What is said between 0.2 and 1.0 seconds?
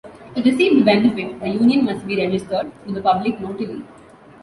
To receive the